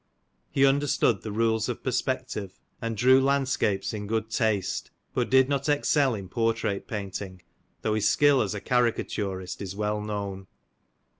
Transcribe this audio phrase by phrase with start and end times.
[0.49, 5.47] He understood the rules of perspective, and drew land scapes in good taste, but did
[5.47, 7.43] not excel in portrait painting,
[7.83, 10.47] though his skill as a caricaturist is well known.